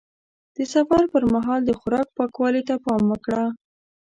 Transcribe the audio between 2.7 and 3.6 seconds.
پام وکړه.